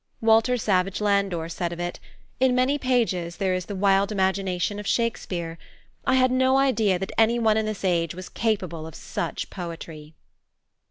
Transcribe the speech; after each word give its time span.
Walter 0.19 0.57
Savage 0.57 0.99
Landor 0.99 1.47
said 1.47 1.71
of 1.71 1.79
it: 1.79 1.99
"In 2.39 2.55
many 2.55 2.79
pages 2.79 3.37
there 3.37 3.53
is 3.53 3.67
the 3.67 3.75
wild 3.75 4.11
imagination 4.11 4.79
of 4.79 4.87
Shakespeare. 4.87 5.59
I 6.07 6.15
had 6.15 6.31
no 6.31 6.57
idea 6.57 6.97
that 6.97 7.11
any 7.19 7.37
one 7.37 7.55
in 7.55 7.67
this 7.67 7.85
age 7.85 8.15
was 8.15 8.27
capable 8.27 8.87
of 8.87 8.95
such 8.95 9.51
poetry." 9.51 10.15